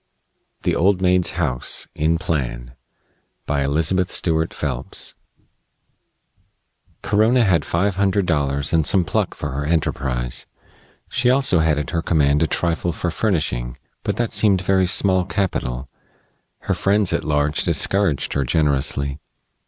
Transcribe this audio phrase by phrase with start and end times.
[0.63, 2.71] THE OLD MAID'S HOUSE: IN PLAN
[3.45, 5.13] BY ELIZABETH STUART PHELPS
[7.03, 10.47] Corona had five hundred dollars and some pluck for her enterprise.
[11.07, 13.77] She had also at her command a trifle for furnishing.
[14.01, 15.87] But that seemed very small capital.
[16.61, 19.19] Her friends at large discouraged her generously.